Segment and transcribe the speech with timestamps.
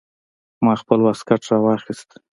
[0.63, 2.09] ما خپل واسکټ راوايست.